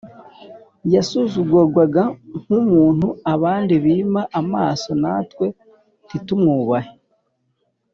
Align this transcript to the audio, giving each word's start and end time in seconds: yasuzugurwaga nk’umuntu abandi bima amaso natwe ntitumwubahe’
yasuzugurwaga 0.93 2.03
nk’umuntu 2.41 3.07
abandi 3.33 3.73
bima 3.85 4.21
amaso 4.39 4.89
natwe 5.01 5.45
ntitumwubahe’ 6.05 6.93